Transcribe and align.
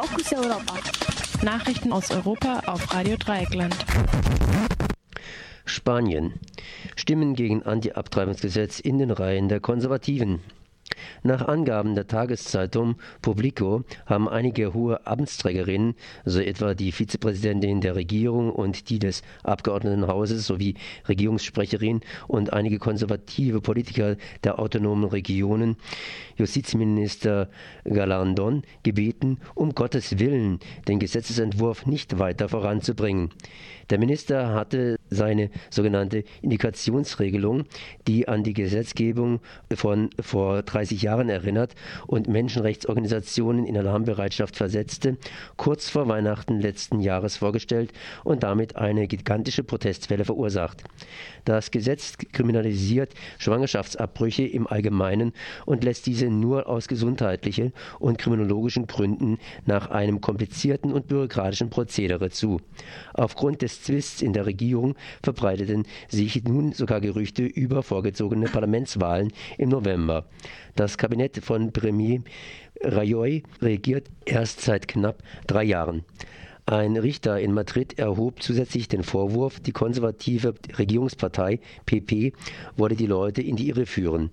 Fokus 0.00 0.32
Europa. 0.32 0.74
Nachrichten 1.42 1.92
aus 1.92 2.12
Europa 2.12 2.60
auf 2.66 2.94
Radio 2.94 3.16
Dreieckland. 3.16 3.74
Spanien. 5.64 6.34
Stimmen 6.94 7.34
gegen 7.34 7.64
Anti-Abtreibungsgesetz 7.64 8.78
in 8.78 8.98
den 8.98 9.10
Reihen 9.10 9.48
der 9.48 9.58
Konservativen. 9.58 10.38
Nach 11.22 11.46
Angaben 11.48 11.94
der 11.94 12.06
Tageszeitung 12.06 12.96
Publico 13.22 13.84
haben 14.06 14.28
einige 14.28 14.74
hohe 14.74 15.06
Amtsträgerinnen, 15.06 15.94
so 16.24 16.40
etwa 16.40 16.74
die 16.74 16.92
Vizepräsidentin 16.92 17.80
der 17.80 17.96
Regierung 17.96 18.50
und 18.50 18.88
die 18.90 18.98
des 18.98 19.22
Abgeordnetenhauses 19.42 20.46
sowie 20.46 20.74
Regierungssprecherin 21.08 22.00
und 22.26 22.52
einige 22.52 22.78
konservative 22.78 23.60
Politiker 23.60 24.16
der 24.44 24.58
autonomen 24.58 25.08
Regionen, 25.08 25.76
Justizminister 26.36 27.48
Galandon, 27.84 28.62
gebeten, 28.82 29.38
um 29.54 29.74
Gottes 29.74 30.18
Willen 30.18 30.60
den 30.86 30.98
Gesetzesentwurf 30.98 31.86
nicht 31.86 32.18
weiter 32.18 32.48
voranzubringen. 32.48 33.30
Der 33.90 33.98
Minister 33.98 34.52
hatte 34.52 34.96
seine 35.08 35.50
sogenannte 35.70 36.24
Indikationsregelung, 36.42 37.64
die 38.06 38.28
an 38.28 38.44
die 38.44 38.52
Gesetzgebung 38.52 39.40
von 39.74 40.10
vor 40.20 40.62
30 40.62 40.87
Jahren 40.96 41.28
erinnert 41.28 41.74
und 42.06 42.28
Menschenrechtsorganisationen 42.28 43.66
in 43.66 43.76
Alarmbereitschaft 43.76 44.56
versetzte, 44.56 45.16
kurz 45.56 45.88
vor 45.88 46.08
Weihnachten 46.08 46.60
letzten 46.60 47.00
Jahres 47.00 47.36
vorgestellt 47.36 47.92
und 48.24 48.42
damit 48.42 48.76
eine 48.76 49.06
gigantische 49.06 49.64
Protestwelle 49.64 50.24
verursacht. 50.24 50.84
Das 51.44 51.70
Gesetz 51.70 52.16
kriminalisiert 52.32 53.14
Schwangerschaftsabbrüche 53.38 54.44
im 54.44 54.66
Allgemeinen 54.66 55.32
und 55.66 55.84
lässt 55.84 56.06
diese 56.06 56.28
nur 56.28 56.66
aus 56.68 56.88
gesundheitlichen 56.88 57.72
und 57.98 58.18
kriminologischen 58.18 58.86
Gründen 58.86 59.38
nach 59.66 59.90
einem 59.90 60.20
komplizierten 60.20 60.92
und 60.92 61.08
bürokratischen 61.08 61.70
Prozedere 61.70 62.30
zu. 62.30 62.60
Aufgrund 63.14 63.62
des 63.62 63.82
Twists 63.82 64.22
in 64.22 64.32
der 64.32 64.46
Regierung 64.46 64.94
verbreiteten 65.22 65.86
sich 66.08 66.44
nun 66.44 66.72
sogar 66.72 67.00
Gerüchte 67.00 67.42
über 67.42 67.82
vorgezogene 67.82 68.46
Parlamentswahlen 68.46 69.32
im 69.56 69.70
November. 69.70 70.26
Das 70.78 70.96
Kabinett 70.96 71.38
von 71.38 71.72
Premier 71.72 72.20
Rajoy 72.84 73.42
regiert 73.60 74.06
erst 74.24 74.60
seit 74.60 74.86
knapp 74.86 75.24
drei 75.48 75.64
Jahren. 75.64 76.04
Ein 76.66 76.96
Richter 76.96 77.40
in 77.40 77.52
Madrid 77.52 77.98
erhob 77.98 78.40
zusätzlich 78.40 78.86
den 78.86 79.02
Vorwurf, 79.02 79.58
die 79.58 79.72
konservative 79.72 80.54
Regierungspartei 80.78 81.58
PP 81.84 82.32
wolle 82.76 82.94
die 82.94 83.06
Leute 83.06 83.42
in 83.42 83.56
die 83.56 83.70
Irre 83.70 83.86
führen. 83.86 84.30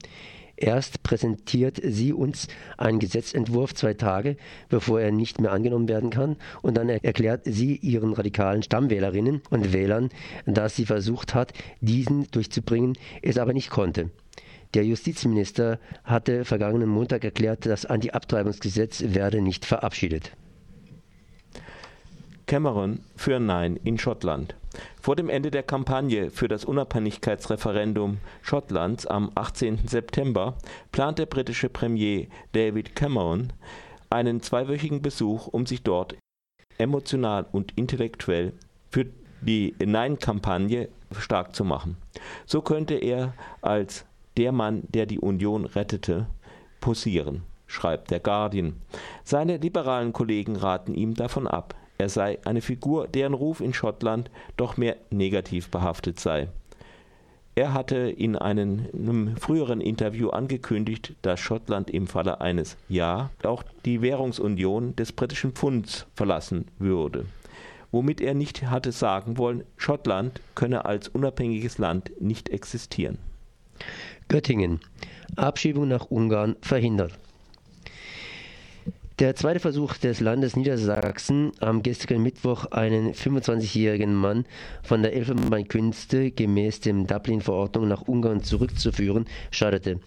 Erst 0.56 1.02
präsentiert 1.02 1.82
sie 1.84 2.14
uns 2.14 2.48
einen 2.78 3.00
Gesetzentwurf 3.00 3.74
zwei 3.74 3.96
Tage, 3.96 4.38
bevor 4.70 5.02
er 5.02 5.12
nicht 5.12 5.42
mehr 5.42 5.52
angenommen 5.52 5.90
werden 5.90 6.12
kann, 6.12 6.38
und 6.62 6.78
dann 6.78 6.90
erklärt 6.90 7.42
sie 7.46 7.78
ihren 7.78 8.14
radikalen 8.14 8.62
Stammwählerinnen 8.62 9.42
und 9.50 9.74
Wählern, 9.74 10.10
dass 10.46 10.76
sie 10.76 10.86
versucht 10.86 11.34
hat, 11.34 11.54
diesen 11.82 12.30
durchzubringen, 12.30 12.94
es 13.24 13.40
aber 13.40 13.54
nicht 13.54 13.72
konnte. 13.72 14.12
Der 14.76 14.86
Justizminister 14.86 15.80
hatte 16.04 16.44
vergangenen 16.44 16.90
Montag 16.90 17.24
erklärt, 17.24 17.66
das 17.66 17.86
Anti-Abtreibungsgesetz 17.86 19.04
werde 19.08 19.42
nicht 19.42 19.64
verabschiedet. 19.64 20.32
Cameron 22.46 23.00
für 23.16 23.40
Nein 23.40 23.80
in 23.86 23.98
Schottland. 23.98 24.54
Vor 25.02 25.16
dem 25.16 25.30
Ende 25.30 25.50
der 25.50 25.64
Kampagne 25.64 26.30
für 26.30 26.50
das 26.50 26.66
Unabhängigkeitsreferendum 26.66 28.18
Schottlands 28.42 29.08
am 29.08 29.32
18. 29.34 29.88
September 29.88 30.58
plant 30.92 31.20
der 31.20 31.26
britische 31.26 31.70
Premier 31.70 32.28
David 32.52 32.98
Cameron 32.98 33.54
einen 34.10 34.42
zweiwöchigen 34.42 35.02
Besuch, 35.02 35.48
um 35.48 35.66
sich 35.66 35.84
dort 35.84 36.18
emotional 36.78 37.46
und 37.50 37.72
intellektuell 37.78 38.52
für 38.90 39.06
die 39.40 39.74
Nein-Kampagne 39.80 40.90
stark 41.18 41.56
zu 41.56 41.64
machen. 41.64 41.96
So 42.46 42.62
könnte 42.62 42.96
er 42.96 43.34
als 43.62 44.06
der 44.38 44.52
Mann, 44.52 44.84
der 44.90 45.06
die 45.06 45.20
Union 45.20 45.66
rettete, 45.66 46.28
posieren, 46.82 47.44
schreibt 47.68 48.12
der 48.12 48.20
Guardian. 48.20 48.76
Seine 49.24 49.58
liberalen 49.58 50.14
Kollegen 50.14 50.56
raten 50.56 50.94
ihm 50.94 51.14
davon 51.14 51.48
ab 51.48 51.76
er 51.98 52.10
sei 52.10 52.40
eine 52.44 52.62
Figur, 52.62 53.08
deren 53.08 53.34
Ruf 53.34 53.62
in 53.62 53.74
Schottland 53.74 54.30
doch 54.58 54.78
mehr 54.78 54.98
negativ 55.12 55.70
behaftet 55.70 56.20
sei. 56.20 56.50
Er 57.58 57.74
hatte 57.74 57.96
in 57.96 58.36
einem 58.36 59.38
früheren 59.38 59.80
Interview 59.80 60.30
angekündigt, 60.30 61.16
dass 61.22 61.40
Schottland 61.40 61.90
im 61.90 62.06
Falle 62.06 62.42
eines 62.42 62.76
Ja 62.90 63.30
auch 63.44 63.64
die 63.86 64.02
Währungsunion 64.02 64.94
des 64.98 65.14
britischen 65.14 65.54
Pfunds 65.54 66.06
verlassen 66.16 66.66
würde, 66.80 67.26
womit 67.92 68.20
er 68.20 68.34
nicht 68.34 68.64
hatte 68.64 68.92
sagen 68.92 69.38
wollen, 69.38 69.64
Schottland 69.78 70.42
könne 70.54 70.84
als 70.84 71.08
unabhängiges 71.08 71.78
Land 71.78 72.12
nicht 72.20 72.50
existieren. 72.50 73.20
Göttingen. 74.28 74.80
Abschiebung 75.36 75.88
nach 75.88 76.06
Ungarn 76.10 76.56
verhindert. 76.62 77.14
Der 79.20 79.34
zweite 79.34 79.62
Versuch 79.62 79.96
des 79.96 80.20
Landes 80.20 80.58
Niedersachsen, 80.58 81.54
am 81.62 81.84
gestrigen 81.84 82.22
Mittwoch 82.22 82.66
einen 82.72 83.14
25-jährigen 83.14 84.14
Mann 84.14 84.46
von 84.84 85.04
der 85.04 85.14
Elfenbeinkünste 85.14 86.32
gemäß 86.32 86.82
dem 86.82 87.08
Dublin-Verordnung 87.08 87.88
nach 87.88 88.02
Ungarn 88.02 88.44
zurückzuführen, 88.44 89.26
scheiterte, 89.52 90.02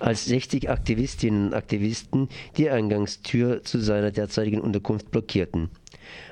als 0.00 0.24
60 0.24 0.68
Aktivistinnen 0.70 1.46
und 1.46 1.54
Aktivisten 1.54 2.28
die 2.56 2.68
Eingangstür 2.68 3.62
zu 3.62 3.78
seiner 3.78 4.10
derzeitigen 4.10 4.60
Unterkunft 4.60 5.12
blockierten. 5.12 5.70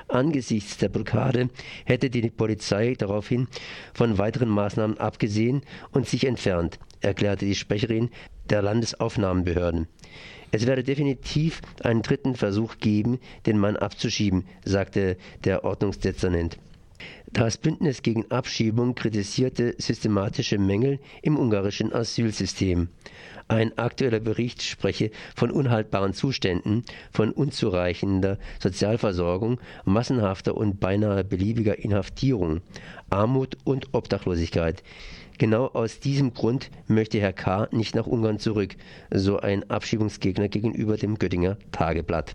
Angesichts 0.09 0.79
der 0.79 0.89
Blockade 0.89 1.49
hätte 1.85 2.11
die 2.11 2.31
Polizei 2.31 2.95
daraufhin 2.97 3.49
von 3.93 4.19
weiteren 4.19 4.49
Maßnahmen 4.49 4.99
abgesehen 4.99 5.63
und 5.91 6.07
sich 6.07 6.27
entfernt, 6.27 6.79
erklärte 7.01 7.45
die 7.45 7.57
Sprecherin 7.57 8.11
der 8.49 8.63
Landesaufnahmenbehörden. 8.63 9.89
Es 10.53 10.67
werde 10.67 10.85
definitiv 10.85 11.61
einen 11.83 12.03
dritten 12.03 12.37
Versuch 12.37 12.79
geben, 12.79 13.19
den 13.47 13.59
Mann 13.59 13.77
abzuschieben, 13.77 14.45
sagte 14.65 15.17
der 15.45 15.65
Ordnungsdezernent. 15.65 16.59
Das 17.33 17.59
Bündnis 17.59 18.03
gegen 18.03 18.31
Abschiebung 18.31 18.95
kritisierte 18.95 19.75
systematische 19.79 20.59
Mängel 20.59 21.01
im 21.23 21.37
ungarischen 21.37 21.93
Asylsystem. 21.93 22.89
Ein 23.49 23.77
aktueller 23.79 24.21
Bericht 24.21 24.63
spreche 24.63 25.11
von 25.37 25.51
unhaltbaren 25.51 26.15
Zuständen, 26.15 26.85
von 27.13 27.31
unzureichender 27.31 28.39
Sozialversorgung, 28.61 29.61
massenhafter 29.85 30.57
und 30.57 30.81
beinahe 30.81 31.23
beliebiger 31.23 31.79
Inhaftierung, 31.79 32.61
Armut 33.11 33.57
und 33.65 33.95
Obdachlosigkeit. 33.95 34.83
Genau 35.39 35.67
aus 35.67 36.01
diesem 36.01 36.33
Grund 36.33 36.71
möchte 36.89 37.21
Herr 37.21 37.35
K. 37.35 37.69
nicht 37.71 37.95
nach 37.95 38.07
Ungarn 38.07 38.39
zurück, 38.39 38.75
so 39.13 39.39
ein 39.39 39.71
Abschiebungsgegner 39.71 40.49
gegenüber 40.49 40.97
dem 40.97 41.19
Göttinger 41.19 41.59
Tageblatt. 41.71 42.35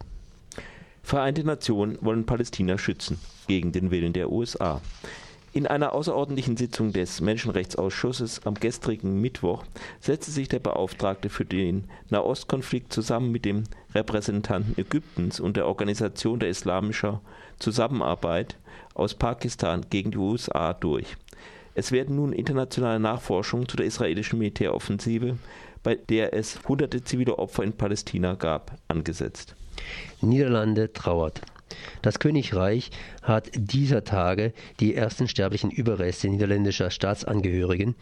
Vereinte 1.12 1.44
Nationen 1.44 1.98
wollen 2.00 2.26
Palästina 2.26 2.78
schützen, 2.78 3.20
gegen 3.48 3.74
den 3.74 3.92
Willen 3.92 4.14
der 4.14 4.32
USA. 4.32 4.80
In 5.52 5.68
einer 5.68 5.92
außerordentlichen 5.92 6.56
Sitzung 6.56 6.94
des 6.94 7.20
Menschenrechtsausschusses 7.20 8.46
am 8.46 8.54
gestrigen 8.54 9.20
Mittwoch 9.20 9.66
setzte 10.00 10.32
sich 10.32 10.48
der 10.48 10.60
Beauftragte 10.60 11.28
für 11.28 11.44
den 11.44 11.84
Nahostkonflikt 12.12 12.94
zusammen 12.94 13.30
mit 13.30 13.44
dem 13.44 13.66
Repräsentanten 13.94 14.78
Ägyptens 14.78 15.42
und 15.42 15.58
der 15.58 15.68
Organisation 15.68 16.40
der 16.40 16.48
islamischen 16.48 17.20
Zusammenarbeit 17.60 18.56
aus 18.94 19.14
Pakistan 19.14 19.86
gegen 19.90 20.12
die 20.12 20.18
USA 20.18 20.72
durch. 20.72 21.18
Es 21.76 21.92
werden 21.92 22.16
nun 22.16 22.32
internationale 22.32 23.02
Nachforschungen 23.02 23.68
zu 23.68 23.76
der 23.76 23.86
israelischen 23.86 24.40
Militäroffensive, 24.40 25.38
bei 25.84 25.96
der 25.96 26.34
es 26.34 26.62
hunderte 26.70 27.04
zivile 27.04 27.38
Opfer 27.38 27.64
in 27.64 27.74
Palästina 27.74 28.36
gab, 28.36 28.78
angesetzt. 28.88 29.58
Niederlande 30.22 30.94
trauert. 30.94 31.42
Das 32.02 32.20
Königreich 32.20 32.92
hat 33.22 33.50
dieser 33.54 34.04
Tage 34.04 34.54
die 34.80 34.96
ersten 34.96 35.28
sterblichen 35.28 35.72
Überreste 35.72 36.30
niederländischer 36.30 36.90
Staatsangehörigen, 36.90 37.96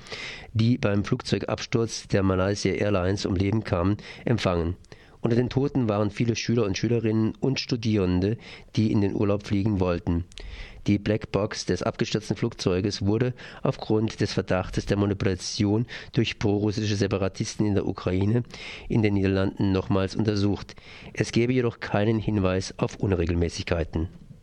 die 0.54 0.78
beim 0.78 1.04
Flugzeugabsturz 1.04 2.08
der 2.08 2.24
Malaysia 2.24 2.72
Airlines 2.72 3.26
um 3.26 3.36
Leben 3.36 3.64
kamen, 3.64 3.98
empfangen. 4.26 4.76
Unter 5.22 5.36
den 5.36 5.50
Toten 5.50 5.90
waren 5.90 6.12
viele 6.12 6.36
Schüler 6.38 6.64
und 6.64 6.78
Schülerinnen 6.78 7.34
und 7.42 7.60
Studierende, 7.60 8.38
die 8.78 8.92
in 8.92 9.02
den 9.02 9.16
Urlaub 9.16 9.46
fliegen 9.46 9.82
wollten. 9.82 10.24
Die 10.88 10.98
Blackbox 10.98 11.66
des 11.66 11.84
abgestürzten 11.84 12.36
Flugzeuges 12.36 13.06
wurde 13.06 13.34
aufgrund 13.62 14.22
des 14.22 14.34
Verdachtes 14.34 14.86
der 14.86 14.98
Manipulation 14.98 15.86
durch 16.14 16.40
prorussische 16.40 16.96
Separatisten 16.96 17.66
in 17.66 17.76
der 17.76 17.88
Ukraine 17.88 18.44
in 18.88 19.02
den 19.02 19.16
Niederlanden 19.16 19.72
nochmals 19.72 20.16
untersucht. 20.16 20.76
Es 21.14 21.32
gebe 21.32 21.54
jedoch 21.54 21.80
keinen 21.80 22.20
Hinweis 22.20 22.74
auf 22.78 22.96
Unregelmäßigkeiten 22.96 24.10